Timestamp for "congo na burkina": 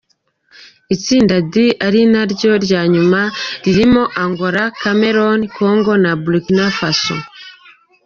5.57-6.65